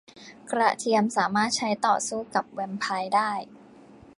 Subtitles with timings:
[0.51, 3.31] กระเทียมสามารถใช้ต่อสู้กับแวมไพร์ได้